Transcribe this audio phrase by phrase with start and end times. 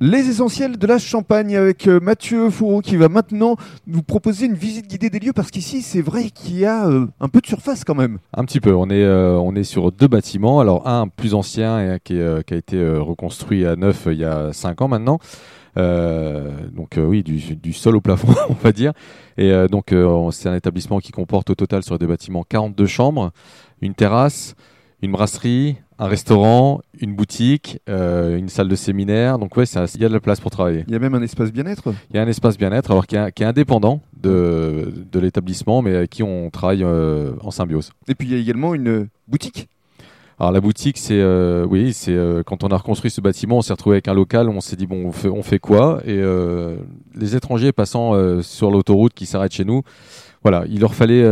[0.00, 3.56] Les essentiels de la Champagne avec euh, Mathieu Fourreau qui va maintenant
[3.88, 7.08] nous proposer une visite guidée des lieux parce qu'ici c'est vrai qu'il y a euh,
[7.18, 8.18] un peu de surface quand même.
[8.32, 10.60] Un petit peu, on est, euh, on est sur deux bâtiments.
[10.60, 12.14] Alors un plus ancien et qui,
[12.46, 15.18] qui a été reconstruit à neuf il y a cinq ans maintenant.
[15.74, 18.92] Donc oui, du, sol au plafond, on va dire.
[19.36, 19.92] Et donc
[20.30, 23.32] c'est un établissement qui comporte au total sur les deux bâtiments 42 chambres,
[23.80, 24.54] une terrasse,
[25.02, 29.38] une brasserie, un restaurant, une boutique, euh, une salle de séminaire.
[29.38, 30.84] Donc ouais, il y a de la place pour travailler.
[30.86, 31.92] Il y a même un espace bien-être.
[32.10, 36.10] Il y a un espace bien-être, alors qui est, indépendant de, de l'établissement, mais avec
[36.10, 37.90] qui on travaille euh, en symbiose.
[38.06, 39.68] Et puis il y a également une boutique.
[40.40, 43.62] Alors la boutique, c'est euh, oui, c'est euh, quand on a reconstruit ce bâtiment, on
[43.62, 46.00] s'est retrouvé avec un local, on s'est dit bon, on fait, on fait quoi?
[46.04, 46.76] Et euh,
[47.16, 49.82] les étrangers passant sur l'autoroute qui s'arrêtent chez nous,
[50.42, 51.24] voilà, il leur fallait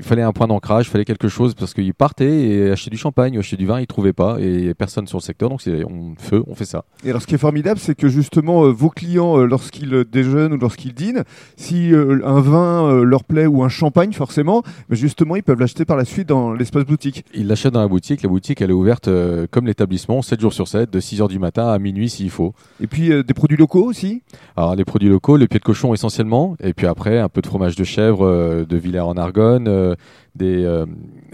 [0.00, 2.96] il fallait un point d'ancrage, il fallait quelque chose parce qu'ils partaient et achetaient du
[2.96, 5.84] champagne, ou achetaient du vin, ils trouvaient pas et personne sur le secteur, donc c'est
[5.84, 6.84] on feu, on fait ça.
[7.04, 10.04] Et alors ce qui est formidable, c'est que justement euh, vos clients, euh, lorsqu'ils euh,
[10.04, 11.24] déjeunent ou lorsqu'ils dînent,
[11.56, 15.84] si euh, un vin leur plaît ou un champagne forcément, mais justement ils peuvent l'acheter
[15.84, 17.24] par la suite dans l'espace boutique.
[17.34, 19.10] Ils l'achètent dans la boutique, la boutique elle est ouverte
[19.50, 22.54] comme l'établissement, 7 jours sur 7, de 6h du matin à minuit s'il faut.
[22.80, 24.22] Et puis des produits locaux aussi?
[24.56, 27.46] Alors les produits locaux, le pied de cochon essentiellement, et puis après un peu de
[27.46, 29.96] fromage de chèvre de Villers en Argonne, äh,
[30.40, 30.86] des, euh,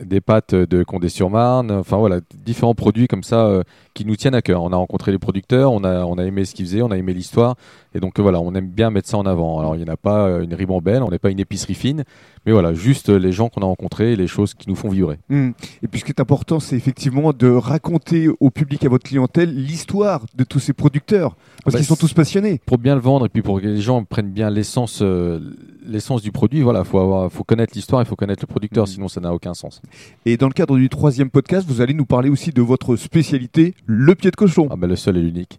[0.03, 3.63] des pâtes de Condé-sur-Marne, enfin voilà, différents produits comme ça euh,
[3.95, 4.63] qui nous tiennent à cœur.
[4.63, 6.97] On a rencontré les producteurs, on a, on a aimé ce qu'ils faisaient, on a
[6.98, 7.55] aimé l'histoire,
[7.95, 9.59] et donc euh, voilà, on aime bien mettre ça en avant.
[9.61, 12.05] Alors il n'y en a pas une ribambelle, on n'est pas une épicerie fine,
[12.45, 15.19] mais voilà, juste les gens qu'on a rencontrés, les choses qui nous font vibrer.
[15.29, 15.51] Hmm.
[15.83, 19.55] Et puis ce qui est important, c'est effectivement de raconter au public, à votre clientèle,
[19.55, 22.61] l'histoire de tous ces producteurs, parce Bah, qu'ils sont tous passionnés.
[22.67, 25.41] pour bien le vendre et puis pour que les gens prennent bien l'essence euh,
[25.89, 28.93] l'essence du produit voilà faut avoir faut connaître l'histoire il faut connaître le producteur Mhm.
[28.97, 29.83] Sinon ça n'a aucun sens
[30.25, 33.75] Et dans le cadre du troisième podcast, vous allez nous parler aussi de votre spécialité,
[33.84, 34.69] le pied de cochon.
[34.70, 35.55] ah ben le seul et l'unique